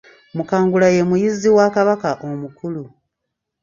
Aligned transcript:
Mukangula 0.35 0.87
ye 0.95 1.01
muyizzi 1.09 1.49
wa 1.57 1.65
Kabaka 1.75 2.09
omukulu. 2.29 2.83